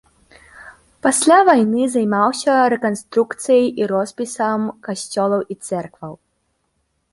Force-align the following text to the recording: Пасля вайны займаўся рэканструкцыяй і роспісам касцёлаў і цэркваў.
Пасля 1.05 1.35
вайны 1.49 1.83
займаўся 1.97 2.55
рэканструкцыяй 2.75 3.69
і 3.83 3.91
роспісам 3.93 4.61
касцёлаў 4.91 5.41
і 5.55 5.63
цэркваў. 5.71 6.13